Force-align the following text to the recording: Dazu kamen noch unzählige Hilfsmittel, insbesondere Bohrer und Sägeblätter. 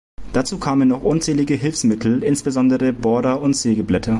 Dazu 0.33 0.57
kamen 0.59 0.87
noch 0.87 1.03
unzählige 1.03 1.53
Hilfsmittel, 1.53 2.23
insbesondere 2.23 2.91
Bohrer 2.91 3.39
und 3.39 3.53
Sägeblätter. 3.53 4.09